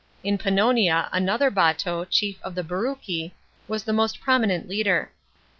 In 0.23 0.39
Pan 0.39 0.55
nonia, 0.55 1.09
another 1.11 1.51
Bato, 1.51 2.09
chief 2.09 2.41
of 2.41 2.55
the 2.55 2.63
Breuci, 2.63 3.33
was 3.67 3.83
the 3.83 3.93
most 3.93 4.19
prominent 4.19 4.67
leader. 4.67 5.11